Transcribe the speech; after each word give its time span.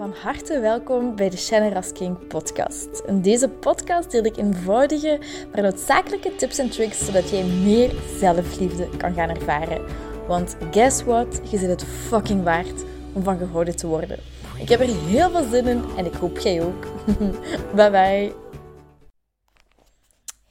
Van 0.00 0.14
harte 0.22 0.60
welkom 0.60 1.16
bij 1.16 1.30
de 1.30 1.36
Shannon 1.36 1.92
King 1.92 2.26
podcast. 2.26 3.02
In 3.06 3.22
deze 3.22 3.48
podcast 3.48 4.10
deel 4.10 4.24
ik 4.24 4.36
eenvoudige, 4.36 5.18
maar 5.52 5.62
noodzakelijke 5.62 6.36
tips 6.36 6.58
en 6.58 6.70
tricks 6.70 7.04
zodat 7.04 7.30
jij 7.30 7.44
meer 7.44 7.92
zelfliefde 8.18 8.88
kan 8.96 9.14
gaan 9.14 9.28
ervaren. 9.28 9.84
Want 10.26 10.56
guess 10.70 11.02
what? 11.02 11.40
Je 11.50 11.58
zit 11.58 11.68
het 11.68 11.84
fucking 11.84 12.42
waard 12.42 12.84
om 13.12 13.22
van 13.22 13.38
gehouden 13.38 13.76
te 13.76 13.86
worden. 13.86 14.18
Ik 14.58 14.68
heb 14.68 14.80
er 14.80 15.06
heel 15.06 15.30
veel 15.30 15.48
zin 15.50 15.66
in 15.66 15.84
en 15.96 16.06
ik 16.06 16.14
hoop 16.14 16.38
jij 16.38 16.62
ook. 16.62 16.86
bye 17.76 17.90
bye. 17.90 18.32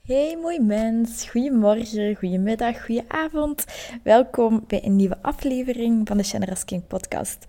Hey 0.04 0.38
mooi 0.42 0.60
mens, 0.60 1.30
goedemorgen, 1.30 2.16
goedemiddag, 2.16 2.86
goedenavond. 2.86 3.66
Welkom 4.04 4.64
bij 4.68 4.86
een 4.86 4.96
nieuwe 4.96 5.18
aflevering 5.22 6.08
van 6.08 6.18
de 6.18 6.24
Shannon 6.24 6.56
King 6.66 6.88
podcast. 6.88 7.46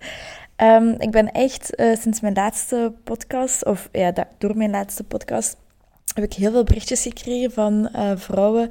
Um, 0.63 0.95
ik 0.97 1.11
ben 1.11 1.31
echt 1.31 1.79
uh, 1.79 1.95
sinds 1.95 2.21
mijn 2.21 2.33
laatste 2.33 2.93
podcast, 3.03 3.65
of 3.65 3.89
ja, 3.91 4.13
door 4.37 4.57
mijn 4.57 4.69
laatste 4.69 5.03
podcast, 5.03 5.57
heb 6.13 6.23
ik 6.23 6.33
heel 6.33 6.51
veel 6.51 6.63
berichtjes 6.63 7.01
gekregen 7.01 7.51
van 7.51 7.89
uh, 7.95 8.11
vrouwen 8.15 8.69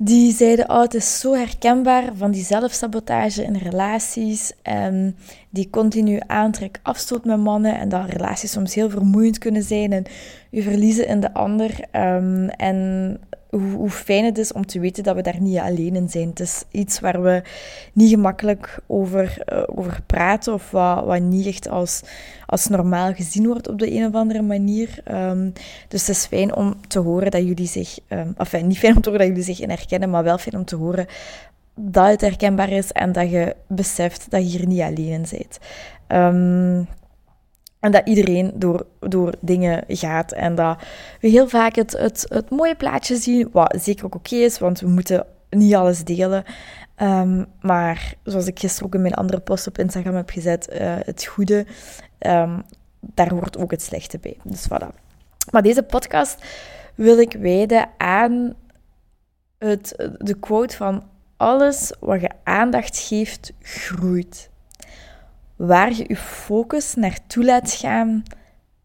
die 0.00 0.32
zeiden, 0.32 0.70
oh, 0.70 0.80
het 0.80 0.94
is 0.94 1.20
zo 1.20 1.34
herkenbaar 1.34 2.10
van 2.14 2.30
die 2.30 2.44
zelfsabotage 2.44 3.44
in 3.44 3.56
relaties 3.56 4.52
en 4.62 5.16
die 5.50 5.70
continu 5.70 6.20
aantrek 6.26 6.80
afstoot 6.82 7.24
met 7.24 7.38
mannen 7.38 7.78
en 7.78 7.88
dat 7.88 8.08
relaties 8.08 8.50
soms 8.50 8.74
heel 8.74 8.90
vermoeiend 8.90 9.38
kunnen 9.38 9.62
zijn 9.62 9.92
en 9.92 10.04
u 10.50 10.62
verliezen 10.62 11.06
in 11.06 11.20
de 11.20 11.34
ander. 11.34 11.70
Um, 11.92 12.48
en 12.48 13.20
hoe, 13.50 13.90
fijn 13.90 14.24
het 14.24 14.38
is 14.38 14.52
om 14.52 14.66
te 14.66 14.80
weten 14.80 15.02
dat 15.02 15.14
we 15.14 15.22
daar 15.22 15.40
niet 15.40 15.58
alleen 15.58 15.96
in 15.96 16.08
zijn. 16.08 16.28
Het 16.28 16.40
is 16.40 16.64
iets 16.70 17.00
waar 17.00 17.22
we 17.22 17.42
niet 17.92 18.10
gemakkelijk 18.10 18.78
over, 18.86 19.42
uh, 19.52 19.62
over 19.66 20.00
praten 20.06 20.52
of 20.52 20.70
wat, 20.70 21.04
wat 21.04 21.20
niet 21.20 21.46
echt 21.46 21.68
als, 21.68 22.02
als 22.46 22.66
normaal 22.66 23.14
gezien 23.14 23.46
wordt 23.46 23.68
op 23.68 23.78
de 23.78 23.92
een 23.92 24.06
of 24.06 24.14
andere 24.14 24.42
manier. 24.42 25.02
Um, 25.10 25.52
dus 25.88 26.06
het 26.06 26.16
is 26.16 26.26
fijn 26.26 26.54
om 26.54 26.74
te 26.88 26.98
horen 26.98 27.30
dat 27.30 27.42
jullie 27.42 27.66
zich, 27.66 27.98
um, 28.08 28.34
niet 28.66 28.78
fijn 28.78 28.96
om 28.96 29.02
te 29.02 29.10
horen 29.10 29.26
dat 29.26 29.36
jullie 29.36 29.54
zich 29.54 29.60
in 29.60 29.70
herkennen, 29.70 30.10
maar 30.10 30.24
wel 30.24 30.38
fijn 30.38 30.56
om 30.56 30.64
te 30.64 30.76
horen 30.76 31.06
dat 31.74 32.06
het 32.06 32.20
herkenbaar 32.20 32.70
is 32.70 32.92
en 32.92 33.12
dat 33.12 33.30
je 33.30 33.56
beseft 33.66 34.30
dat 34.30 34.52
je 34.52 34.58
hier 34.58 34.66
niet 34.66 34.80
alleen 34.80 34.96
in 34.96 35.26
bent. 35.30 35.58
Um, 36.08 36.88
en 37.80 37.92
dat 37.92 38.08
iedereen 38.08 38.52
door, 38.54 38.86
door 39.00 39.34
dingen 39.40 39.84
gaat. 39.88 40.32
En 40.32 40.54
dat 40.54 40.78
we 41.20 41.28
heel 41.28 41.48
vaak 41.48 41.74
het, 41.74 41.92
het, 41.92 42.26
het 42.28 42.50
mooie 42.50 42.74
plaatje 42.74 43.16
zien, 43.16 43.48
wat 43.52 43.76
zeker 43.80 44.04
ook 44.04 44.14
oké 44.14 44.34
is, 44.34 44.58
want 44.58 44.80
we 44.80 44.88
moeten 44.88 45.26
niet 45.50 45.74
alles 45.74 46.04
delen. 46.04 46.44
Um, 47.02 47.46
maar 47.60 48.14
zoals 48.22 48.46
ik 48.46 48.58
gisteren 48.58 48.86
ook 48.86 48.94
in 48.94 49.02
mijn 49.02 49.14
andere 49.14 49.40
post 49.40 49.66
op 49.66 49.78
Instagram 49.78 50.14
heb 50.14 50.30
gezet, 50.30 50.68
uh, 50.72 50.78
het 50.80 51.24
goede, 51.24 51.66
um, 52.18 52.62
daar 53.00 53.30
hoort 53.30 53.58
ook 53.58 53.70
het 53.70 53.82
slechte 53.82 54.18
bij. 54.18 54.36
Dus 54.42 54.66
voilà. 54.68 54.94
Maar 55.50 55.62
deze 55.62 55.82
podcast 55.82 56.44
wil 56.94 57.18
ik 57.18 57.32
wijden 57.32 57.88
aan 57.96 58.54
het, 59.58 60.10
de 60.18 60.34
quote 60.34 60.76
van 60.76 61.02
alles 61.36 61.92
wat 62.00 62.20
je 62.20 62.30
aandacht 62.44 62.98
geeft, 62.98 63.52
groeit 63.62 64.50
waar 65.58 65.92
je 65.92 66.04
je 66.06 66.16
focus 66.16 66.94
naartoe 66.94 67.44
laat 67.44 67.72
gaan, 67.72 68.22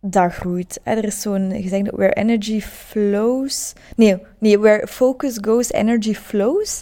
dat 0.02 0.34
groeit. 0.34 0.80
Er 0.84 1.04
is 1.04 1.22
zo'n 1.22 1.52
gezegd, 1.56 1.92
where 1.92 2.14
energy 2.14 2.62
flows. 2.62 3.74
Nee, 3.96 4.18
nee, 4.38 4.60
where 4.60 4.88
focus 4.88 5.38
goes, 5.42 5.72
energy 5.72 6.14
flows. 6.14 6.82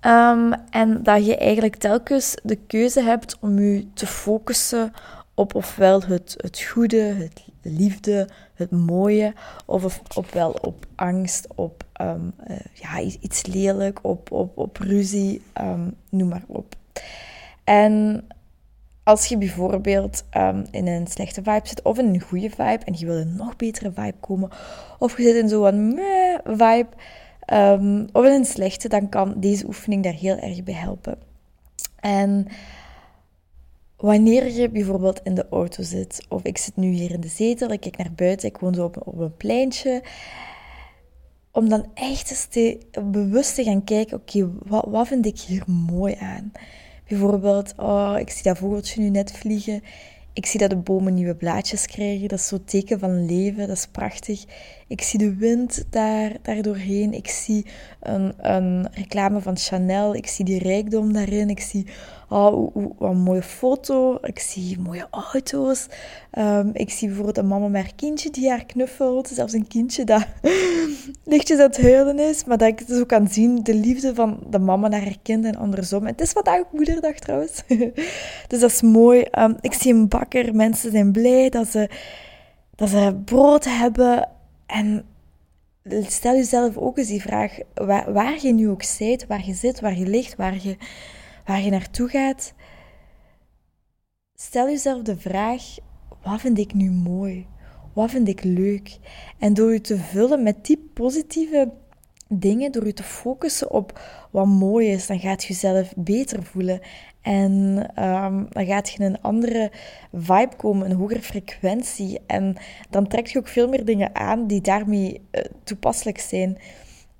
Um, 0.00 0.52
en 0.70 1.02
dat 1.02 1.26
je 1.26 1.36
eigenlijk 1.36 1.76
telkens 1.76 2.34
de 2.42 2.56
keuze 2.56 3.02
hebt 3.02 3.36
om 3.40 3.58
je 3.58 3.86
te 3.94 4.06
focussen 4.06 4.92
op 5.34 5.54
ofwel 5.54 6.02
het, 6.02 6.34
het 6.36 6.60
goede, 6.60 7.00
het 7.00 7.44
liefde, 7.62 8.28
het 8.54 8.70
mooie, 8.70 9.32
of, 9.64 9.84
of 9.84 10.00
ofwel 10.16 10.50
op 10.50 10.86
angst, 10.94 11.46
op 11.54 11.84
um, 12.00 12.32
uh, 12.50 12.56
ja, 12.72 13.00
iets 13.00 13.46
lelijk, 13.46 13.98
op, 14.02 14.32
op, 14.32 14.58
op 14.58 14.76
ruzie, 14.76 15.42
um, 15.60 15.94
noem 16.10 16.28
maar 16.28 16.44
op. 16.46 16.74
En 17.64 18.24
als 19.06 19.26
je 19.26 19.38
bijvoorbeeld 19.38 20.24
um, 20.36 20.64
in 20.70 20.86
een 20.86 21.06
slechte 21.06 21.42
vibe 21.42 21.68
zit 21.68 21.82
of 21.82 21.98
in 21.98 22.06
een 22.06 22.20
goede 22.20 22.50
vibe 22.50 22.84
en 22.84 22.94
je 22.96 23.06
wil 23.06 23.16
een 23.16 23.36
nog 23.36 23.56
betere 23.56 23.92
vibe 23.92 24.16
komen, 24.20 24.50
of 24.98 25.16
je 25.16 25.22
zit 25.22 25.34
in 25.34 25.48
zo'n 25.48 25.94
meh 25.94 26.38
vibe 26.44 26.88
um, 27.52 28.06
of 28.12 28.24
in 28.24 28.32
een 28.32 28.44
slechte, 28.44 28.88
dan 28.88 29.08
kan 29.08 29.34
deze 29.36 29.66
oefening 29.66 30.02
daar 30.02 30.12
heel 30.12 30.36
erg 30.36 30.62
bij 30.62 30.74
helpen. 30.74 31.18
En 32.00 32.46
wanneer 33.96 34.50
je 34.50 34.68
bijvoorbeeld 34.70 35.20
in 35.22 35.34
de 35.34 35.46
auto 35.50 35.82
zit, 35.82 36.26
of 36.28 36.42
ik 36.42 36.58
zit 36.58 36.76
nu 36.76 36.88
hier 36.88 37.10
in 37.10 37.20
de 37.20 37.28
zetel, 37.28 37.70
ik 37.70 37.80
kijk 37.80 37.96
naar 37.96 38.12
buiten, 38.12 38.48
ik 38.48 38.58
woon 38.58 38.74
zo 38.74 38.84
op, 38.84 39.06
op 39.06 39.18
een 39.18 39.36
pleintje, 39.36 40.02
om 41.50 41.68
dan 41.68 41.86
echt 41.94 42.30
eens 42.30 42.44
te, 42.44 42.78
bewust 43.04 43.54
te 43.54 43.64
gaan 43.64 43.84
kijken, 43.84 44.16
oké, 44.16 44.50
wat, 44.64 44.84
wat 44.88 45.08
vind 45.08 45.26
ik 45.26 45.38
hier 45.38 45.62
mooi 45.66 46.14
aan? 46.14 46.52
Bijvoorbeeld, 47.08 47.74
oh, 47.76 48.16
ik 48.18 48.30
zie 48.30 48.42
dat 48.42 48.58
vogeltje 48.58 49.00
nu 49.00 49.08
net 49.08 49.32
vliegen. 49.32 49.82
Ik 50.32 50.46
zie 50.46 50.60
dat 50.60 50.70
de 50.70 50.76
bomen 50.76 51.14
nieuwe 51.14 51.34
blaadjes 51.34 51.86
krijgen. 51.86 52.28
Dat 52.28 52.38
is 52.38 52.46
zo'n 52.46 52.64
teken 52.64 52.98
van 52.98 53.26
leven. 53.26 53.68
Dat 53.68 53.76
is 53.76 53.86
prachtig. 53.86 54.44
Ik 54.88 55.02
zie 55.02 55.18
de 55.18 55.34
wind 55.34 55.84
daar, 55.90 56.32
daar 56.42 56.62
doorheen. 56.62 57.12
Ik 57.12 57.28
zie 57.28 57.66
een, 58.00 58.32
een 58.38 58.88
reclame 58.92 59.40
van 59.40 59.56
Chanel. 59.56 60.14
Ik 60.14 60.26
zie 60.26 60.44
die 60.44 60.58
rijkdom 60.58 61.12
daarin. 61.12 61.50
Ik 61.50 61.60
zie 61.60 61.86
oh, 62.28 62.74
wat 62.98 63.10
een 63.10 63.18
mooie 63.18 63.42
foto. 63.42 64.18
Ik 64.22 64.38
zie 64.38 64.78
mooie 64.78 65.06
auto's. 65.10 65.86
Um, 66.38 66.70
ik 66.72 66.90
zie 66.90 67.06
bijvoorbeeld 67.06 67.38
een 67.38 67.46
mama 67.46 67.68
met 67.68 67.82
haar 67.82 67.94
kindje 67.96 68.30
die 68.30 68.50
haar 68.50 68.64
knuffelt. 68.64 69.28
Zelfs 69.28 69.52
een 69.52 69.66
kindje 69.66 70.04
dat 70.04 70.26
lichtjes 71.24 71.58
aan 71.58 71.66
het 71.66 71.82
huilen 71.82 72.18
is. 72.18 72.44
Maar 72.44 72.58
dat 72.58 72.68
ik 72.68 72.82
zo 72.88 73.04
kan 73.04 73.28
zien, 73.28 73.62
de 73.62 73.74
liefde 73.74 74.14
van 74.14 74.38
de 74.50 74.58
mama 74.58 74.88
naar 74.88 75.02
haar 75.02 75.18
kind 75.22 75.44
en 75.44 75.56
andersom. 75.56 76.06
het 76.06 76.20
is 76.20 76.32
vandaag 76.32 76.58
ook 76.58 76.72
moederdag 76.72 77.14
trouwens. 77.14 77.62
dus 78.48 78.60
dat 78.60 78.70
is 78.70 78.82
mooi. 78.82 79.24
Um, 79.38 79.56
ik 79.60 79.72
zie 79.72 79.94
een 79.94 80.08
bakker. 80.08 80.54
Mensen 80.54 80.90
zijn 80.90 81.12
blij 81.12 81.48
dat 81.48 81.68
ze, 81.68 81.90
dat 82.74 82.88
ze 82.88 83.20
brood 83.24 83.64
hebben. 83.64 84.34
En 84.66 85.06
stel 86.06 86.34
jezelf 86.34 86.76
ook 86.76 86.98
eens 86.98 87.08
die 87.08 87.22
vraag, 87.22 87.58
waar, 88.06 88.42
je 88.42 88.52
nu 88.52 88.68
ook 88.68 88.82
zit, 88.82 89.26
waar 89.26 89.46
je 89.46 89.54
zit, 89.54 89.80
waar 89.80 89.98
je 89.98 90.06
ligt, 90.06 90.36
waar 90.36 90.62
je 90.62 90.76
waar 91.46 91.60
je 91.60 91.70
naartoe 91.70 92.08
gaat, 92.08 92.54
stel 94.34 94.66
jezelf 94.66 95.02
de 95.02 95.16
vraag: 95.16 95.62
wat 96.22 96.40
vind 96.40 96.58
ik 96.58 96.74
nu 96.74 96.90
mooi? 96.90 97.46
Wat 97.92 98.10
vind 98.10 98.28
ik 98.28 98.42
leuk? 98.42 98.98
En 99.38 99.54
door 99.54 99.72
je 99.72 99.80
te 99.80 99.98
vullen 99.98 100.42
met 100.42 100.66
die 100.66 100.90
positieve 100.94 101.72
dingen, 102.28 102.72
door 102.72 102.86
je 102.86 102.92
te 102.92 103.02
focussen 103.02 103.70
op 103.70 104.00
wat 104.30 104.46
mooi 104.46 104.88
is, 104.88 105.06
dan 105.06 105.20
gaat 105.20 105.42
je 105.42 105.48
jezelf 105.48 105.92
beter 105.96 106.42
voelen. 106.42 106.80
En 107.26 107.52
um, 108.04 108.46
dan 108.50 108.66
gaat 108.66 108.90
je 108.90 108.98
in 108.98 109.04
een 109.04 109.20
andere 109.20 109.70
vibe 110.12 110.56
komen, 110.56 110.90
een 110.90 110.96
hogere 110.96 111.22
frequentie. 111.22 112.20
En 112.26 112.56
dan 112.90 113.06
trek 113.06 113.26
je 113.26 113.38
ook 113.38 113.48
veel 113.48 113.68
meer 113.68 113.84
dingen 113.84 114.14
aan 114.14 114.46
die 114.46 114.60
daarmee 114.60 115.20
uh, 115.32 115.44
toepasselijk 115.64 116.18
zijn. 116.18 116.58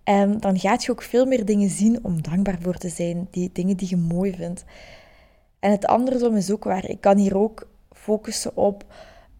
En 0.04 0.38
dan 0.38 0.58
gaat 0.58 0.84
je 0.84 0.90
ook 0.90 1.02
veel 1.02 1.26
meer 1.26 1.44
dingen 1.44 1.70
zien 1.70 2.04
om 2.04 2.22
dankbaar 2.22 2.58
voor 2.60 2.76
te 2.76 2.88
zijn. 2.88 3.28
Die 3.30 3.50
dingen 3.52 3.76
die 3.76 3.88
je 3.90 3.96
mooi 3.96 4.34
vindt. 4.34 4.64
En 5.60 5.70
het 5.70 5.86
andersom 5.86 6.36
is 6.36 6.50
ook 6.50 6.64
waar. 6.64 6.88
Ik 6.88 7.00
kan 7.00 7.16
hier 7.16 7.36
ook 7.36 7.68
focussen 7.90 8.56
op 8.56 8.84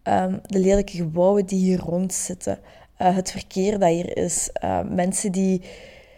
um, 0.03 0.39
de 0.41 0.59
lelijke 0.59 0.97
gebouwen 0.97 1.45
die 1.45 1.59
hier 1.59 1.79
rond 1.79 2.13
zitten. 2.13 2.59
Uh, 3.01 3.15
het 3.15 3.31
verkeer 3.31 3.79
dat 3.79 3.89
hier 3.89 4.17
is. 4.17 4.49
Uh, 4.63 4.79
mensen 4.89 5.31
die, 5.31 5.61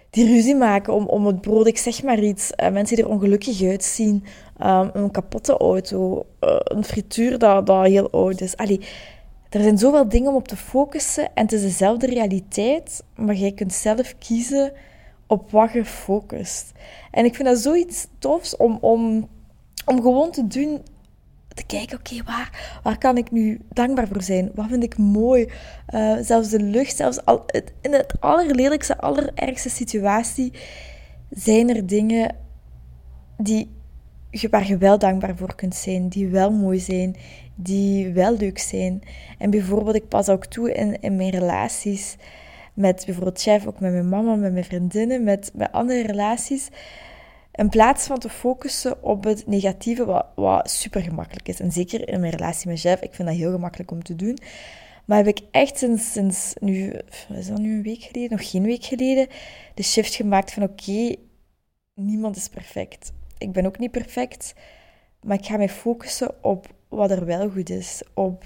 die 0.09 0.25
ruzie 0.25 0.55
maken 0.55 0.93
om, 0.93 1.05
om 1.05 1.25
het 1.25 1.41
brood, 1.41 1.67
ik 1.67 1.77
zeg 1.77 2.03
maar 2.03 2.19
iets. 2.19 2.51
Uh, 2.63 2.69
mensen 2.69 2.95
die 2.95 3.05
er 3.05 3.11
ongelukkig 3.11 3.61
uitzien. 3.61 4.23
Um, 4.63 4.89
een 4.93 5.11
kapotte 5.11 5.57
auto. 5.57 6.25
een 6.39 6.83
frituur 6.83 7.37
dat, 7.37 7.65
dat 7.65 7.85
heel 7.85 8.09
oud 8.09 8.41
is. 8.41 8.57
Allee, 8.57 8.79
er 9.49 9.61
zijn 9.61 9.77
zoveel 9.77 10.09
dingen 10.09 10.29
om 10.29 10.35
op 10.35 10.47
te 10.47 10.57
focussen 10.57 11.23
en 11.33 11.43
het 11.43 11.51
is 11.51 11.61
dezelfde 11.61 12.07
realiteit, 12.07 13.03
maar 13.15 13.35
jij 13.35 13.51
kunt 13.51 13.73
zelf 13.73 14.15
kiezen 14.17 14.71
op 15.27 15.51
wat 15.51 15.73
je 15.73 15.85
focust. 15.85 16.71
En 17.11 17.25
ik 17.25 17.35
vind 17.35 17.47
dat 17.47 17.57
zoiets 17.57 18.07
tofs 18.19 18.57
om, 18.57 18.77
om, 18.81 19.27
om 19.85 20.01
gewoon 20.01 20.31
te 20.31 20.47
doen, 20.47 20.81
te 21.59 21.65
kijken, 21.65 21.97
oké, 21.97 22.23
waar, 22.23 22.79
waar 22.83 22.97
kan 22.97 23.17
ik 23.17 23.31
nu 23.31 23.59
dankbaar 23.69 24.07
voor 24.07 24.21
zijn? 24.21 24.51
Wat 24.55 24.65
vind 24.69 24.83
ik 24.83 24.97
mooi? 24.97 25.51
Uh, 25.89 26.17
zelfs 26.21 26.49
de 26.49 26.61
lucht, 26.61 26.95
zelfs 26.95 27.25
al, 27.25 27.45
in 27.81 27.93
het 27.93 28.13
allerlelijkste, 28.19 28.97
allerergste 28.97 29.69
situatie 29.69 30.53
zijn 31.29 31.75
er 31.75 31.87
dingen 31.87 32.35
die, 33.37 33.71
waar 34.49 34.67
je 34.67 34.77
wel 34.77 34.99
dankbaar 34.99 35.37
voor 35.37 35.55
kunt 35.55 35.75
zijn, 35.75 36.09
die 36.09 36.27
wel 36.27 36.51
mooi 36.51 36.79
zijn, 36.79 37.15
die 37.55 38.13
wel 38.13 38.37
leuk 38.37 38.59
zijn. 38.59 39.01
En 39.37 39.49
bijvoorbeeld, 39.49 39.95
ik 39.95 40.07
pas 40.07 40.29
ook 40.29 40.45
toe 40.45 40.73
in, 40.73 41.01
in 41.01 41.15
mijn 41.15 41.29
relaties 41.29 42.15
met 42.73 43.03
bijvoorbeeld 43.05 43.41
chef, 43.41 43.67
ook 43.67 43.79
met 43.79 43.91
mijn 43.91 44.09
mama, 44.09 44.35
met 44.35 44.51
mijn 44.51 44.65
vriendinnen, 44.65 45.23
met, 45.23 45.51
met 45.53 45.71
andere 45.71 46.01
relaties. 46.01 46.69
In 47.59 47.69
plaats 47.69 48.07
van 48.07 48.19
te 48.19 48.29
focussen 48.29 49.03
op 49.03 49.23
het 49.23 49.47
negatieve, 49.47 50.05
wat, 50.05 50.25
wat 50.35 50.69
super 50.69 51.01
gemakkelijk 51.01 51.47
is. 51.47 51.59
En 51.59 51.71
zeker 51.71 52.09
in 52.09 52.19
mijn 52.19 52.31
relatie 52.31 52.69
met 52.69 52.81
Jeff, 52.81 53.01
ik 53.01 53.13
vind 53.13 53.27
dat 53.27 53.37
heel 53.37 53.51
gemakkelijk 53.51 53.91
om 53.91 54.03
te 54.03 54.15
doen. 54.15 54.37
Maar 55.05 55.17
heb 55.17 55.27
ik 55.27 55.41
echt 55.51 55.77
sinds, 55.77 56.11
sinds 56.11 56.53
nu, 56.59 56.93
is 57.33 57.47
dat 57.47 57.57
nu 57.57 57.75
een 57.75 57.83
week 57.83 58.01
geleden, 58.01 58.37
nog 58.37 58.49
geen 58.49 58.63
week 58.63 58.83
geleden, 58.83 59.27
de 59.73 59.83
shift 59.83 60.13
gemaakt 60.13 60.53
van 60.53 60.63
oké, 60.63 61.15
niemand 61.93 62.35
is 62.35 62.49
perfect. 62.49 63.11
Ik 63.37 63.51
ben 63.51 63.65
ook 63.65 63.79
niet 63.79 63.91
perfect, 63.91 64.53
maar 65.21 65.37
ik 65.37 65.45
ga 65.45 65.57
mij 65.57 65.69
focussen 65.69 66.43
op 66.43 66.67
wat 66.87 67.11
er 67.11 67.25
wel 67.25 67.49
goed 67.49 67.69
is. 67.69 68.01
Op 68.13 68.43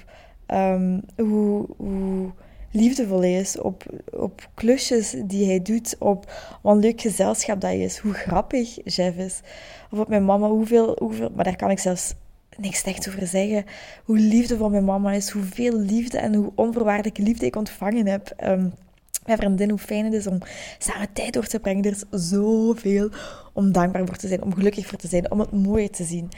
um, 0.48 1.01
hoe, 1.16 1.68
hoe 1.77 2.31
liefdevol 2.74 3.22
is, 3.22 3.60
op, 3.60 3.84
op 4.12 4.50
klusjes 4.54 5.16
die 5.25 5.46
hij 5.46 5.62
doet, 5.62 5.96
op 6.00 6.31
wat 6.62 6.75
een 6.75 6.81
leuk 6.81 7.02
gezelschap 7.02 7.62
dat 7.62 7.70
hij 7.70 7.80
is, 7.80 7.98
hoe 7.98 8.14
grappig 8.14 8.96
Jeff 8.96 9.18
is. 9.18 9.42
Of 9.92 10.00
op 10.00 10.08
mijn 10.08 10.25
mama, 10.25 10.48
hoeveel, 10.48 10.96
hoeveel, 11.00 11.30
maar 11.36 11.44
daar 11.44 11.56
kan 11.56 11.70
ik 11.70 11.80
zelfs 11.80 12.14
niks 12.58 12.80
slechts 12.80 13.08
over 13.08 13.28
zeggen. 13.28 13.66
Hoe 14.04 14.18
liefdevol 14.18 14.70
mijn 14.70 14.86
mama 14.86 15.12
is, 15.12 15.30
hoeveel 15.30 15.80
liefde 15.80 16.18
en 16.18 16.34
hoe 16.34 16.52
onvoorwaardelijke 16.56 17.22
liefde 17.22 17.46
ik 17.46 17.56
ontvangen 17.56 18.08
heb. 18.08 18.36
Um, 18.44 18.74
mijn 19.26 19.38
vriendin, 19.38 19.69
hoe 19.69 19.80
fijn 19.80 20.06
het 20.06 20.14
is 20.14 20.28
om 20.28 20.38
samen 20.78 21.14
tijd 21.14 21.34
door 21.34 21.46
te 21.46 21.60
brengen. 21.60 21.84
Er 21.84 21.92
is 21.92 22.30
zoveel 22.30 23.10
om 23.54 23.72
dankbaar 23.72 24.06
voor 24.06 24.16
te 24.16 24.28
zijn, 24.28 24.44
om 24.44 24.54
gelukkig 24.54 24.88
voor 24.88 24.98
te 24.98 25.08
zijn, 25.08 25.31
om 25.31 25.40
het 25.40 25.52
mooie 25.52 25.90
te 25.90 26.04
zien. 26.04 26.30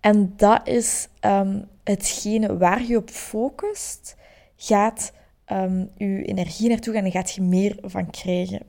En 0.00 0.32
dat 0.36 0.68
is 0.68 1.08
um, 1.20 1.64
hetgene 1.84 2.56
waar 2.56 2.82
je 2.82 2.96
op 2.96 3.10
focust, 3.10 4.16
gaat 4.56 5.12
um, 5.52 5.90
je 5.96 6.24
energie 6.24 6.68
naartoe 6.68 6.94
gaan 6.94 7.04
en 7.04 7.10
gaat 7.10 7.34
je 7.34 7.42
meer 7.42 7.76
van 7.82 8.10
krijgen. 8.10 8.62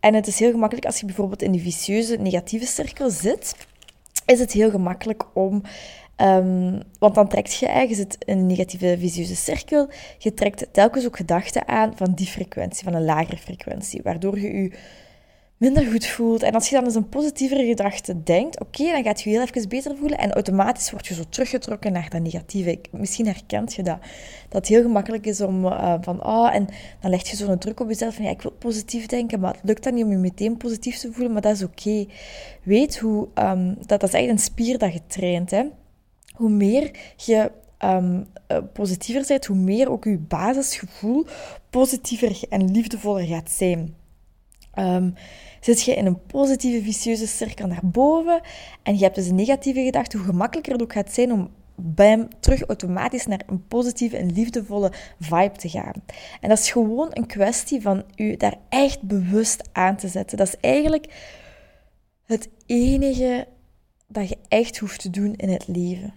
En 0.00 0.14
het 0.14 0.26
is 0.26 0.38
heel 0.38 0.50
gemakkelijk 0.50 0.86
als 0.86 1.00
je 1.00 1.06
bijvoorbeeld 1.06 1.42
in 1.42 1.52
die 1.52 1.62
vicieuze 1.62 2.16
negatieve 2.16 2.66
cirkel 2.66 3.10
zit, 3.10 3.54
is 4.26 4.38
het 4.38 4.52
heel 4.52 4.70
gemakkelijk 4.70 5.24
om 5.34 5.62
Um, 6.22 6.82
want 6.98 7.14
dan 7.14 7.28
trekt 7.28 7.54
je 7.54 7.66
eigenlijk 7.66 8.14
een 8.18 8.46
negatieve 8.46 8.96
visieuze 8.98 9.36
cirkel. 9.36 9.88
Je 10.18 10.34
trekt 10.34 10.66
telkens 10.72 11.06
ook 11.06 11.16
gedachten 11.16 11.68
aan 11.68 11.96
van 11.96 12.12
die 12.14 12.26
frequentie, 12.26 12.84
van 12.84 12.94
een 12.94 13.04
lagere 13.04 13.36
frequentie, 13.36 14.02
waardoor 14.02 14.38
je 14.40 14.52
je 14.52 14.72
minder 15.60 15.86
goed 15.86 16.06
voelt. 16.06 16.42
En 16.42 16.52
als 16.52 16.68
je 16.68 16.74
dan 16.74 16.84
eens 16.84 16.94
een 16.94 17.08
positievere 17.08 17.64
gedachte 17.64 18.22
denkt, 18.22 18.60
oké, 18.60 18.84
dan 18.84 19.02
gaat 19.02 19.20
je 19.20 19.30
je 19.30 19.36
heel 19.36 19.46
even 19.46 19.68
beter 19.68 19.96
voelen 19.96 20.18
en 20.18 20.32
automatisch 20.32 20.90
word 20.90 21.06
je 21.06 21.14
zo 21.14 21.22
teruggetrokken 21.28 21.92
naar 21.92 22.10
dat 22.10 22.22
negatieve. 22.22 22.78
Misschien 22.90 23.26
herkent 23.26 23.74
je 23.74 23.82
dat. 23.82 23.98
Dat 24.48 24.60
het 24.60 24.66
heel 24.66 24.82
gemakkelijk 24.82 25.26
is 25.26 25.40
om 25.40 25.64
uh, 25.64 25.94
van, 26.00 26.24
oh, 26.24 26.54
en 26.54 26.68
dan 27.00 27.10
leg 27.10 27.28
je 27.28 27.36
zo'n 27.36 27.58
druk 27.58 27.80
op 27.80 27.88
jezelf 27.88 28.14
van, 28.14 28.24
ja, 28.24 28.30
ik 28.30 28.42
wil 28.42 28.52
positief 28.58 29.06
denken, 29.06 29.40
maar 29.40 29.52
het 29.52 29.64
lukt 29.64 29.84
dan 29.84 29.94
niet 29.94 30.04
om 30.04 30.10
je 30.10 30.16
meteen 30.16 30.56
positief 30.56 30.98
te 30.98 31.12
voelen, 31.12 31.32
maar 31.32 31.42
dat 31.42 31.54
is 31.54 31.62
oké. 31.62 32.06
Weet 32.62 32.98
hoe, 32.98 33.28
um, 33.34 33.74
dat, 33.74 34.00
dat 34.00 34.02
is 34.02 34.14
eigenlijk 34.14 34.30
een 34.30 34.52
spier 34.52 34.78
dat 34.78 34.92
je 34.92 35.00
traint, 35.06 35.50
hè 35.50 35.64
hoe 36.40 36.50
meer 36.50 36.90
je 37.16 37.50
um, 37.84 38.26
positiever 38.72 39.24
bent, 39.26 39.46
hoe 39.46 39.56
meer 39.56 39.90
ook 39.90 40.04
je 40.04 40.18
basisgevoel 40.18 41.26
positiever 41.70 42.40
en 42.48 42.70
liefdevoller 42.70 43.26
gaat 43.26 43.50
zijn. 43.50 43.94
Um, 44.78 45.14
zit 45.60 45.82
je 45.82 45.94
in 45.94 46.06
een 46.06 46.26
positieve, 46.26 46.82
vicieuze 46.82 47.26
cirkel 47.26 47.66
naar 47.66 47.80
boven 47.84 48.40
en 48.82 48.94
je 48.94 49.02
hebt 49.02 49.14
dus 49.14 49.26
een 49.26 49.34
negatieve 49.34 49.82
gedachte, 49.82 50.16
hoe 50.16 50.26
gemakkelijker 50.26 50.72
het 50.72 50.82
ook 50.82 50.92
gaat 50.92 51.12
zijn 51.12 51.32
om 51.32 51.50
bam, 51.74 52.28
terug 52.40 52.62
automatisch 52.62 53.26
naar 53.26 53.42
een 53.46 53.66
positieve 53.66 54.16
en 54.16 54.32
liefdevolle 54.32 54.92
vibe 55.20 55.56
te 55.56 55.68
gaan. 55.68 56.02
En 56.40 56.48
dat 56.48 56.58
is 56.58 56.70
gewoon 56.70 57.08
een 57.10 57.26
kwestie 57.26 57.80
van 57.80 58.04
u 58.16 58.36
daar 58.36 58.56
echt 58.68 59.02
bewust 59.02 59.68
aan 59.72 59.96
te 59.96 60.08
zetten. 60.08 60.38
Dat 60.38 60.46
is 60.46 60.56
eigenlijk 60.60 61.14
het 62.24 62.48
enige 62.66 63.46
dat 64.06 64.28
je 64.28 64.38
echt 64.48 64.78
hoeft 64.78 65.00
te 65.00 65.10
doen 65.10 65.34
in 65.36 65.48
het 65.48 65.68
leven. 65.68 66.14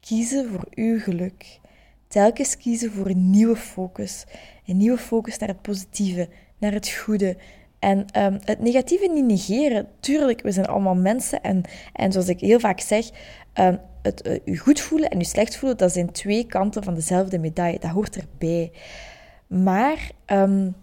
Kiezen 0.00 0.48
voor 0.48 0.66
uw 0.74 0.98
geluk. 0.98 1.60
Telkens 2.08 2.56
kiezen 2.56 2.92
voor 2.92 3.06
een 3.06 3.30
nieuwe 3.30 3.56
focus. 3.56 4.24
Een 4.66 4.76
nieuwe 4.76 4.98
focus 4.98 5.38
naar 5.38 5.48
het 5.48 5.62
positieve, 5.62 6.28
naar 6.64 6.72
het 6.72 6.88
goede. 6.90 7.36
En 7.78 7.98
um, 8.18 8.38
het 8.44 8.60
negatieve 8.60 9.08
niet 9.08 9.24
negeren. 9.24 9.88
Tuurlijk, 10.00 10.42
we 10.42 10.52
zijn 10.52 10.66
allemaal 10.66 10.94
mensen. 10.94 11.42
En, 11.42 11.62
en 11.92 12.12
zoals 12.12 12.28
ik 12.28 12.40
heel 12.40 12.60
vaak 12.60 12.80
zeg, 12.80 13.10
um, 13.54 13.78
het 14.02 14.26
uh, 14.26 14.40
u 14.44 14.58
goed 14.58 14.80
voelen 14.80 15.10
en 15.10 15.20
u 15.20 15.24
slecht 15.24 15.56
voelen, 15.56 15.78
dat 15.78 15.92
zijn 15.92 16.12
twee 16.12 16.46
kanten 16.46 16.82
van 16.82 16.94
dezelfde 16.94 17.38
medaille. 17.38 17.78
Dat 17.78 17.90
hoort 17.90 18.16
erbij. 18.16 18.72
Maar 19.46 20.10
um, 20.26 20.74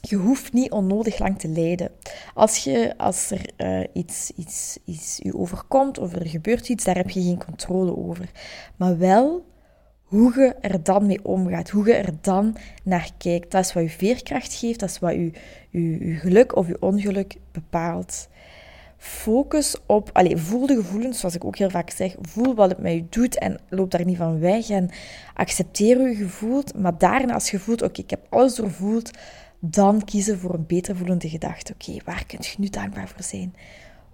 je 0.00 0.16
hoeft 0.16 0.52
niet 0.52 0.70
onnodig 0.70 1.18
lang 1.18 1.38
te 1.38 1.48
lijden. 1.48 1.90
Als, 2.34 2.64
je, 2.64 2.94
als 2.96 3.30
er 3.30 3.50
uh, 3.56 3.86
iets, 3.92 4.30
iets, 4.36 4.78
iets 4.84 5.20
u 5.22 5.32
overkomt 5.36 5.98
of 5.98 6.12
er 6.12 6.26
gebeurt 6.26 6.68
iets, 6.68 6.84
daar 6.84 6.96
heb 6.96 7.10
je 7.10 7.22
geen 7.22 7.44
controle 7.44 7.96
over. 7.96 8.30
Maar 8.76 8.98
wel 8.98 9.44
hoe 10.08 10.40
je 10.40 10.54
er 10.60 10.82
dan 10.82 11.06
mee 11.06 11.24
omgaat, 11.24 11.70
hoe 11.70 11.86
je 11.86 11.94
er 11.94 12.12
dan 12.20 12.56
naar 12.82 13.10
kijkt. 13.18 13.50
Dat 13.50 13.64
is 13.64 13.72
wat 13.72 13.82
je 13.82 13.90
veerkracht 13.90 14.54
geeft, 14.54 14.80
dat 14.80 14.88
is 14.88 14.98
wat 14.98 15.12
je, 15.12 15.32
je, 15.70 16.14
geluk 16.14 16.56
of 16.56 16.66
je 16.66 16.82
ongeluk 16.82 17.36
bepaalt. 17.52 18.28
Focus 18.96 19.76
op, 19.86 20.10
allez, 20.12 20.40
voel 20.40 20.66
de 20.66 20.74
gevoelens, 20.74 21.18
zoals 21.20 21.34
ik 21.34 21.44
ook 21.44 21.56
heel 21.56 21.70
vaak 21.70 21.90
zeg. 21.90 22.14
Voel 22.20 22.54
wat 22.54 22.70
het 22.70 22.78
met 22.78 22.92
je 22.92 23.04
doet 23.10 23.38
en 23.38 23.60
loop 23.68 23.90
daar 23.90 24.04
niet 24.04 24.16
van 24.16 24.38
weg. 24.38 24.68
En 24.68 24.90
accepteer 25.34 26.08
je 26.08 26.14
gevoel, 26.14 26.62
maar 26.76 26.98
daarna 26.98 27.34
als 27.34 27.50
je 27.50 27.58
voelt, 27.58 27.82
oké, 27.82 28.00
ik 28.00 28.10
heb 28.10 28.26
alles 28.28 28.54
doorvoeld, 28.54 29.10
dan 29.60 30.04
kiezen 30.04 30.38
voor 30.38 30.54
een 30.54 30.66
beter 30.66 30.96
voelende 30.96 31.28
gedachte. 31.28 31.72
Oké, 31.72 31.96
waar 32.04 32.26
kun 32.26 32.38
je 32.40 32.54
nu 32.58 32.68
dankbaar 32.68 33.08
voor 33.08 33.22
zijn? 33.22 33.54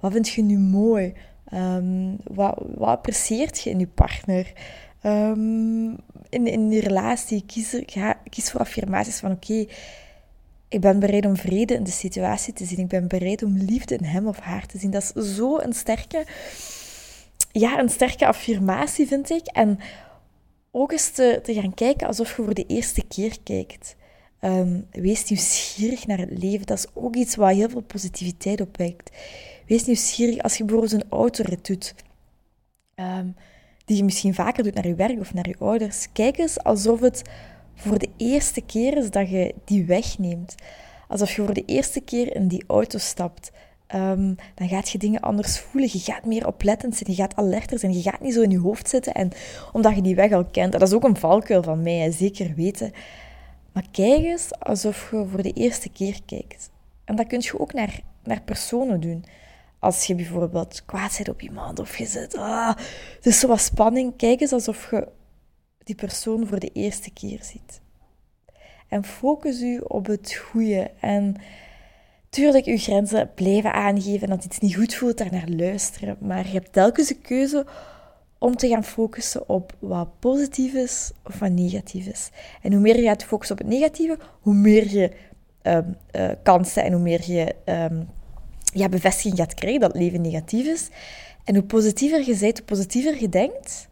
Wat 0.01 0.13
vind 0.13 0.29
je 0.29 0.43
nu 0.43 0.59
mooi? 0.59 1.13
Um, 1.53 2.17
wat, 2.25 2.63
wat 2.75 2.89
apprecieert 2.89 3.61
je 3.61 3.71
in 3.71 3.79
je 3.79 3.87
partner? 3.87 4.53
Um, 5.07 5.97
in, 6.29 6.47
in 6.47 6.69
die 6.69 6.81
relatie, 6.81 7.45
kies, 7.47 7.77
ga, 7.87 8.19
kies 8.31 8.51
voor 8.51 8.61
affirmaties 8.61 9.19
van 9.19 9.33
oké, 9.33 9.67
ik 10.69 10.81
ben 10.81 10.99
bereid 10.99 11.27
om 11.27 11.37
vrede 11.37 11.75
in 11.75 11.85
de 11.85 11.91
situatie 11.91 12.53
te 12.53 12.65
zien. 12.65 12.79
Ik 12.79 12.89
ben 12.89 13.09
bereid 13.09 13.43
om 13.43 13.57
liefde 13.57 13.95
in 13.95 14.05
hem 14.05 14.27
of 14.27 14.39
haar 14.39 14.67
te 14.67 14.79
zien. 14.79 14.91
Dat 14.91 15.13
is 15.15 15.35
zo 15.35 15.59
een 15.59 15.73
sterke, 15.73 16.27
ja, 17.53 17.79
een 17.79 17.89
sterke 17.89 18.27
affirmatie, 18.27 19.07
vind 19.07 19.31
ik. 19.31 19.47
En 19.47 19.79
ook 20.71 20.93
eens 20.93 21.11
te, 21.11 21.41
gaan 21.45 21.75
kijken 21.75 22.07
alsof 22.07 22.37
je 22.37 22.43
voor 22.43 22.55
de 22.55 22.67
eerste 22.67 23.07
keer 23.07 23.37
kijkt. 23.43 23.97
Um, 24.41 24.87
wees 24.91 25.29
nieuwsgierig 25.29 26.07
naar 26.07 26.19
het 26.19 26.39
leven. 26.43 26.67
Dat 26.67 26.79
is 26.79 26.87
ook 26.95 27.17
iets 27.17 27.37
wat 27.37 27.51
heel 27.51 27.69
veel 27.69 27.83
positiviteit 27.83 28.61
opwekt. 28.61 29.17
Wees 29.67 29.85
nieuwsgierig 29.85 30.39
als 30.39 30.57
je 30.57 30.65
bijvoorbeeld 30.65 31.03
een 31.03 31.11
autorit 31.11 31.67
doet, 31.67 31.95
um, 32.95 33.37
die 33.85 33.97
je 33.97 34.05
misschien 34.05 34.35
vaker 34.35 34.63
doet 34.63 34.75
naar 34.75 34.87
je 34.87 34.95
werk 34.95 35.21
of 35.21 35.35
naar 35.35 35.49
je 35.49 35.57
ouders. 35.59 36.07
Kijk 36.13 36.39
eens 36.39 36.63
alsof 36.63 37.01
het 37.01 37.23
voor 37.75 37.99
de 37.99 38.09
eerste 38.17 38.61
keer 38.61 38.97
is 38.97 39.11
dat 39.11 39.31
je 39.31 39.55
die 39.65 39.85
wegneemt. 39.85 40.55
Alsof 41.09 41.37
je 41.37 41.45
voor 41.45 41.55
de 41.55 41.65
eerste 41.65 42.01
keer 42.01 42.37
in 42.37 42.49
die 42.49 42.65
auto 42.67 42.99
stapt. 42.99 43.53
Um, 43.95 44.37
dan 44.55 44.69
gaat 44.69 44.89
je 44.89 44.99
dingen 44.99 45.21
anders 45.21 45.59
voelen. 45.59 45.91
Je 45.93 45.99
gaat 45.99 46.25
meer 46.25 46.47
oplettend 46.47 46.97
zijn, 46.97 47.11
je 47.11 47.17
gaat 47.17 47.37
alerter 47.37 47.79
zijn. 47.79 47.93
Je 47.93 48.03
gaat 48.03 48.21
niet 48.21 48.35
zo 48.35 48.41
in 48.41 48.51
je 48.51 48.59
hoofd 48.59 48.89
zitten 48.89 49.13
en, 49.15 49.31
omdat 49.73 49.95
je 49.95 50.03
die 50.03 50.15
weg 50.15 50.33
al 50.33 50.45
kent. 50.45 50.73
dat 50.73 50.83
is 50.83 50.93
ook 50.93 51.05
een 51.05 51.17
valkuil 51.17 51.63
van 51.63 51.83
mij, 51.83 52.11
zeker 52.11 52.55
weten. 52.55 52.93
Maar 53.73 53.85
kijk 53.91 54.25
eens 54.25 54.59
alsof 54.59 55.11
je 55.11 55.27
voor 55.31 55.43
de 55.43 55.53
eerste 55.53 55.89
keer 55.89 56.19
kijkt. 56.27 56.71
En 57.05 57.17
dat 57.17 57.27
kun 57.27 57.41
je 57.41 57.61
ook 57.61 57.73
naar, 57.73 58.01
naar 58.23 58.43
personen 58.43 59.01
doen. 59.01 59.25
Als 59.85 60.05
je 60.05 60.15
bijvoorbeeld 60.15 60.83
kwaad 60.85 61.15
bent 61.17 61.29
op 61.29 61.43
iemand 61.43 61.79
of 61.79 61.97
je 61.97 62.07
zit, 62.07 62.37
ah, 62.37 62.77
het 63.17 63.27
is 63.27 63.41
zo 63.41 63.49
wat 63.49 63.61
spanning. 63.61 64.17
Kijk 64.17 64.41
eens 64.41 64.53
alsof 64.53 64.91
je 64.91 65.09
die 65.79 65.95
persoon 65.95 66.47
voor 66.47 66.59
de 66.59 66.71
eerste 66.73 67.11
keer 67.11 67.39
ziet. 67.43 67.81
En 68.89 69.05
focus 69.05 69.61
u 69.61 69.79
op 69.79 70.07
het 70.07 70.35
goede. 70.35 70.91
En 71.01 71.37
tuurlijk, 72.29 72.67
uw 72.67 72.79
grenzen 72.79 73.31
blijven 73.35 73.73
aangeven. 73.73 74.29
En 74.29 74.37
als 74.37 74.45
iets 74.45 74.59
niet 74.59 74.75
goed 74.75 74.95
voelt, 74.95 75.19
daar 75.19 75.33
naar 75.33 75.49
luisteren. 75.49 76.17
Maar 76.21 76.47
je 76.47 76.53
hebt 76.53 76.73
telkens 76.73 77.09
de 77.09 77.19
keuze 77.19 77.67
om 78.39 78.57
te 78.57 78.69
gaan 78.69 78.85
focussen 78.85 79.49
op 79.49 79.77
wat 79.79 80.19
positief 80.19 80.75
is 80.75 81.13
of 81.25 81.39
wat 81.39 81.51
negatief 81.51 82.07
is. 82.07 82.31
En 82.63 82.73
hoe 82.73 82.81
meer 82.81 82.97
je 82.97 83.07
gaat 83.07 83.25
focussen 83.25 83.57
op 83.57 83.63
het 83.63 83.73
negatieve, 83.73 84.19
hoe 84.41 84.55
meer 84.55 84.91
je 84.91 85.11
um, 85.63 85.97
uh, 86.13 86.31
kansen 86.43 86.85
en 86.85 86.93
hoe 86.93 87.03
meer 87.03 87.31
je 87.31 87.55
um, 87.65 88.09
ja, 88.75 88.89
bevestiging 88.89 89.37
gaat 89.37 89.55
krijgen 89.55 89.81
dat 89.81 89.93
het 89.93 90.03
leven 90.03 90.21
negatief 90.21 90.67
is. 90.67 90.89
En 91.45 91.55
hoe 91.55 91.65
positiever 91.65 92.27
je 92.27 92.37
bent, 92.39 92.59
hoe 92.59 92.67
positiever 92.67 93.21
je 93.21 93.29
denkt, 93.29 93.89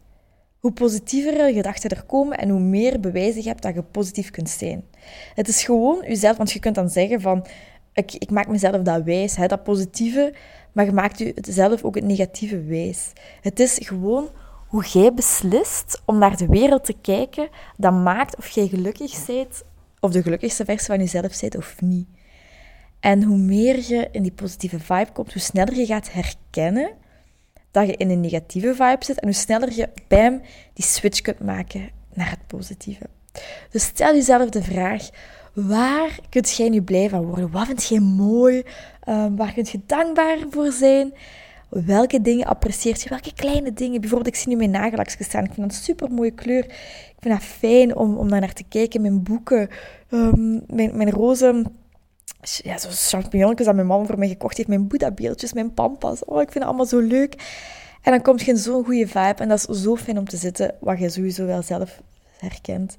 hoe 0.59 0.71
positiever 0.71 1.53
gedachten 1.53 1.89
er 1.89 2.03
komen 2.03 2.37
en 2.37 2.49
hoe 2.49 2.59
meer 2.59 2.99
bewijzen 2.99 3.41
je 3.41 3.47
hebt 3.47 3.61
dat 3.61 3.73
je 3.73 3.83
positief 3.83 4.31
kunt 4.31 4.49
zijn. 4.49 4.83
Het 5.35 5.47
is 5.47 5.63
gewoon 5.63 6.03
jezelf, 6.07 6.37
want 6.37 6.51
je 6.51 6.59
kunt 6.59 6.75
dan 6.75 6.89
zeggen 6.89 7.21
van, 7.21 7.45
ik, 7.93 8.13
ik 8.13 8.31
maak 8.31 8.47
mezelf 8.47 8.81
dat 8.81 9.03
wijs, 9.03 9.35
hè, 9.35 9.47
dat 9.47 9.63
positieve, 9.63 10.33
maar 10.71 10.85
je 10.85 10.91
maakt 10.91 11.23
zelf 11.35 11.83
ook 11.83 11.95
het 11.95 12.03
negatieve 12.03 12.63
wijs. 12.63 13.11
Het 13.41 13.59
is 13.59 13.79
gewoon 13.81 14.29
hoe 14.67 14.85
jij 14.85 15.13
beslist 15.13 16.01
om 16.05 16.17
naar 16.17 16.37
de 16.37 16.47
wereld 16.47 16.85
te 16.85 16.95
kijken, 17.01 17.49
dat 17.77 17.93
maakt 17.93 18.37
of 18.37 18.49
jij 18.49 18.67
gelukkig 18.67 19.25
bent, 19.25 19.63
of 19.99 20.11
de 20.11 20.21
gelukkigste 20.21 20.65
versie 20.65 20.87
van 20.87 20.99
jezelf 20.99 21.39
bent 21.39 21.57
of 21.57 21.81
niet. 21.81 22.07
En 23.03 23.23
hoe 23.23 23.37
meer 23.37 23.75
je 23.87 24.07
in 24.11 24.21
die 24.21 24.31
positieve 24.31 24.79
vibe 24.79 25.11
komt, 25.13 25.33
hoe 25.33 25.41
sneller 25.41 25.75
je 25.75 25.85
gaat 25.85 26.11
herkennen 26.11 26.91
dat 27.71 27.87
je 27.87 27.95
in 27.95 28.09
een 28.09 28.19
negatieve 28.19 28.75
vibe 28.75 29.05
zit 29.05 29.19
en 29.19 29.27
hoe 29.27 29.35
sneller 29.35 29.73
je, 29.73 29.89
bam, 30.07 30.41
die 30.73 30.85
switch 30.85 31.21
kunt 31.21 31.39
maken 31.39 31.89
naar 32.13 32.29
het 32.29 32.47
positieve. 32.47 33.05
Dus 33.69 33.83
stel 33.83 34.13
jezelf 34.13 34.49
de 34.49 34.63
vraag, 34.63 35.09
waar 35.53 36.19
kunt 36.29 36.51
jij 36.51 36.69
nu 36.69 36.81
blij 36.81 37.09
van 37.09 37.25
worden? 37.25 37.51
Wat 37.51 37.65
vind 37.65 37.87
jij 37.87 37.99
mooi? 37.99 38.63
Um, 39.09 39.35
waar 39.35 39.53
kunt 39.53 39.69
je 39.69 39.79
dankbaar 39.85 40.37
voor 40.49 40.71
zijn? 40.71 41.13
Welke 41.69 42.21
dingen 42.21 42.45
apprecieert 42.45 43.01
je? 43.01 43.09
Welke 43.09 43.33
kleine 43.33 43.73
dingen? 43.73 44.01
Bijvoorbeeld, 44.01 44.35
ik 44.35 44.41
zie 44.41 44.49
nu 44.49 44.55
mijn 44.55 44.71
nagellakjes 44.71 45.27
staan. 45.27 45.43
Ik 45.43 45.53
vind 45.53 45.67
dat 45.67 45.77
een 45.77 45.83
super 45.83 46.11
mooie 46.11 46.31
kleur. 46.31 46.65
Ik 46.65 47.15
vind 47.19 47.33
dat 47.33 47.43
fijn 47.43 47.95
om, 47.95 48.17
om 48.17 48.29
daar 48.29 48.39
naar 48.39 48.53
te 48.53 48.65
kijken. 48.69 49.01
Mijn 49.01 49.23
boeken, 49.23 49.69
um, 50.09 50.63
mijn, 50.67 50.97
mijn 50.97 51.11
roze 51.11 51.63
ja, 52.63 52.77
zo'n 52.77 52.91
champignons 52.91 53.65
dat 53.65 53.75
mijn 53.75 53.87
mama 53.87 54.05
voor 54.05 54.17
mij 54.17 54.27
gekocht 54.27 54.57
heeft. 54.57 54.69
Mijn 54.69 54.87
boeddha-beeldjes, 54.87 55.53
mijn 55.53 55.73
pampas. 55.73 56.25
Oh, 56.25 56.41
ik 56.41 56.51
vind 56.51 56.53
het 56.53 56.63
allemaal 56.63 56.85
zo 56.85 56.99
leuk. 56.99 57.33
En 58.01 58.11
dan 58.11 58.21
komt 58.21 58.41
je 58.41 58.55
zo'n 58.55 58.85
goede 58.85 59.07
vibe. 59.07 59.35
En 59.37 59.49
dat 59.49 59.69
is 59.69 59.81
zo 59.81 59.95
fijn 59.95 60.17
om 60.17 60.27
te 60.27 60.37
zitten, 60.37 60.75
wat 60.79 60.99
je 60.99 61.09
sowieso 61.09 61.45
wel 61.45 61.61
zelf 61.61 62.01
herkent. 62.37 62.97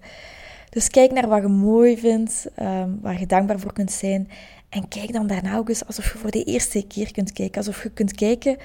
Dus 0.70 0.88
kijk 0.88 1.12
naar 1.12 1.28
wat 1.28 1.42
je 1.42 1.48
mooi 1.48 1.98
vindt, 1.98 2.46
um, 2.60 2.98
waar 3.02 3.20
je 3.20 3.26
dankbaar 3.26 3.58
voor 3.58 3.72
kunt 3.72 3.92
zijn. 3.92 4.30
En 4.68 4.88
kijk 4.88 5.12
dan 5.12 5.26
daarna 5.26 5.56
ook 5.56 5.68
eens 5.68 5.86
alsof 5.86 6.12
je 6.12 6.18
voor 6.18 6.30
de 6.30 6.44
eerste 6.44 6.86
keer 6.86 7.12
kunt 7.12 7.32
kijken. 7.32 7.58
Alsof 7.58 7.82
je 7.82 7.90
kunt 7.90 8.12
kijken 8.12 8.56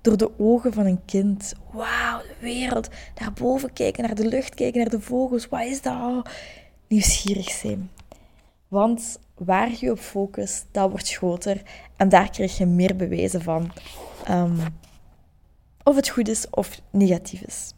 door 0.00 0.16
de 0.16 0.38
ogen 0.38 0.72
van 0.72 0.86
een 0.86 1.04
kind. 1.04 1.54
Wauw, 1.72 2.18
de 2.18 2.34
wereld. 2.40 2.88
Daarboven 3.14 3.72
kijken, 3.72 4.04
naar 4.04 4.14
de 4.14 4.28
lucht 4.28 4.54
kijken, 4.54 4.80
naar 4.80 4.90
de 4.90 5.00
vogels. 5.00 5.48
Wat 5.48 5.64
is 5.64 5.82
dat? 5.82 6.28
Nieuwsgierig 6.86 7.50
zijn. 7.50 7.90
Want 8.68 9.18
waar 9.38 9.70
je 9.80 9.90
op 9.90 9.98
focust, 9.98 10.66
dat 10.70 10.90
wordt 10.90 11.14
groter. 11.14 11.62
En 11.96 12.08
daar 12.08 12.30
krijg 12.30 12.58
je 12.58 12.66
meer 12.66 12.96
bewijzen 12.96 13.42
van. 13.42 13.70
Um, 14.30 14.58
of 15.82 15.96
het 15.96 16.08
goed 16.08 16.28
is 16.28 16.46
of 16.50 16.80
negatief 16.90 17.40
is. 17.40 17.72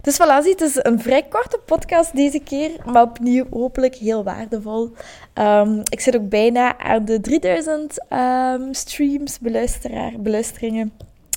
Dus 0.00 0.14
voilà, 0.14 0.44
het 0.44 0.60
is 0.60 0.78
een 0.82 1.00
vrij 1.00 1.22
korte 1.22 1.60
podcast 1.64 2.16
deze 2.16 2.38
keer, 2.38 2.70
maar 2.84 3.02
opnieuw 3.02 3.44
hopelijk 3.50 3.94
heel 3.94 4.24
waardevol. 4.24 4.92
Um, 5.34 5.82
ik 5.88 6.00
zit 6.00 6.16
ook 6.16 6.28
bijna 6.28 6.78
aan 6.78 7.04
de 7.04 7.20
3000 7.20 7.74
um, 7.80 8.18
ehm, 8.18 8.72
streams, 8.72 9.38
beluisteraar, 9.38 10.12
beluisteringen. 10.18 10.92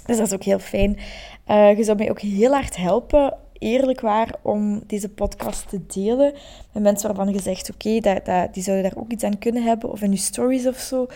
Dus 0.06 0.18
dat 0.18 0.28
is 0.28 0.34
ook 0.34 0.44
heel 0.44 0.60
fijn. 0.60 0.98
Uh, 1.48 1.78
je 1.78 1.84
zou 1.84 1.98
mij 1.98 2.10
ook 2.10 2.20
heel 2.20 2.54
hard 2.54 2.76
helpen 2.76 3.38
eerlijk 3.60 4.02
waar 4.02 4.36
om 4.42 4.84
deze 4.88 5.10
podcast 5.10 5.70
te 5.70 5.86
delen 5.88 6.34
met 6.72 6.84
mensen 6.84 7.08
waarvan 7.08 7.34
je 7.34 7.42
zegt, 7.42 7.72
oké, 7.74 8.00
die 8.52 8.64
zouden 8.64 8.92
daar 8.92 9.02
ook 9.02 9.12
iets 9.12 9.24
aan 9.24 9.38
kunnen 9.38 9.64
hebben, 9.64 9.92
of 9.92 10.02
in 10.02 10.12
je 10.12 10.18
stories 10.18 10.68
of 10.68 10.78
zo. 10.78 11.08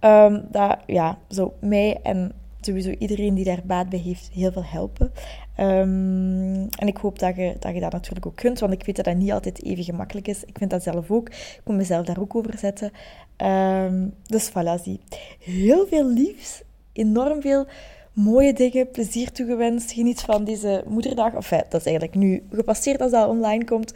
Um, 0.00 0.46
dat, 0.50 0.78
ja, 0.86 1.18
zo 1.28 1.54
mij 1.60 1.98
en 2.02 2.32
sowieso 2.60 2.90
iedereen 2.98 3.34
die 3.34 3.44
daar 3.44 3.62
baat 3.64 3.88
bij 3.88 3.98
heeft, 3.98 4.30
heel 4.32 4.52
veel 4.52 4.64
helpen. 4.64 5.12
Um, 5.58 6.68
en 6.68 6.86
ik 6.86 6.96
hoop 6.96 7.18
dat 7.18 7.36
je, 7.36 7.56
dat 7.58 7.74
je 7.74 7.80
dat 7.80 7.92
natuurlijk 7.92 8.26
ook 8.26 8.36
kunt, 8.36 8.58
want 8.58 8.72
ik 8.72 8.84
weet 8.84 8.96
dat 8.96 9.04
dat 9.04 9.16
niet 9.16 9.32
altijd 9.32 9.64
even 9.64 9.84
gemakkelijk 9.84 10.28
is. 10.28 10.44
Ik 10.44 10.58
vind 10.58 10.70
dat 10.70 10.82
zelf 10.82 11.10
ook. 11.10 11.28
Ik 11.28 11.60
moet 11.64 11.76
mezelf 11.76 12.06
daar 12.06 12.20
ook 12.20 12.34
over 12.36 12.58
zetten. 12.58 12.90
Um, 13.36 14.14
dus 14.26 14.50
voilà. 14.50 15.00
Heel 15.38 15.86
veel 15.86 16.06
liefs, 16.06 16.62
enorm 16.92 17.40
veel 17.40 17.66
mooie 18.12 18.52
dingen, 18.52 18.90
plezier 18.90 19.32
toegewenst. 19.32 19.92
Geniet 19.92 20.20
van 20.20 20.44
deze 20.44 20.84
moederdag. 20.86 21.34
Of 21.34 21.48
dat 21.48 21.80
is 21.80 21.86
eigenlijk 21.86 22.14
nu 22.14 22.42
gepasseerd 22.52 23.00
als 23.00 23.10
dat 23.10 23.28
online 23.28 23.64
komt. 23.64 23.92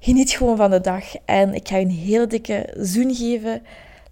Geniet 0.00 0.30
gewoon 0.30 0.56
van 0.56 0.70
de 0.70 0.80
dag. 0.80 1.04
En 1.24 1.54
ik 1.54 1.68
ga 1.68 1.76
je 1.76 1.84
een 1.84 1.90
hele 1.90 2.26
dikke 2.26 2.74
zoen 2.76 3.14
geven. 3.14 3.62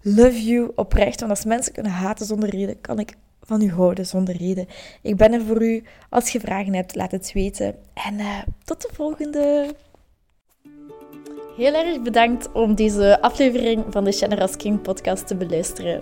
Love 0.01 0.43
you 0.43 0.71
oprecht. 0.75 1.19
Want 1.19 1.31
als 1.31 1.45
mensen 1.45 1.73
kunnen 1.73 1.91
haten 1.91 2.25
zonder 2.25 2.49
reden, 2.49 2.81
kan 2.81 2.99
ik 2.99 3.13
van 3.41 3.61
u 3.61 3.71
houden 3.71 4.05
zonder 4.05 4.37
reden. 4.37 4.67
Ik 5.01 5.15
ben 5.15 5.33
er 5.33 5.41
voor 5.41 5.63
u. 5.63 5.83
Als 6.09 6.29
je 6.29 6.39
vragen 6.39 6.73
hebt, 6.73 6.95
laat 6.95 7.11
het 7.11 7.31
weten. 7.33 7.75
En 7.93 8.13
uh, 8.19 8.37
tot 8.63 8.81
de 8.81 8.89
volgende. 8.93 9.75
Heel 11.57 11.73
erg 11.73 12.01
bedankt 12.01 12.51
om 12.51 12.75
deze 12.75 13.21
aflevering 13.21 13.83
van 13.89 14.03
de 14.03 14.11
Generous 14.11 14.55
King 14.55 14.81
podcast 14.81 15.27
te 15.27 15.35
beluisteren. 15.35 16.01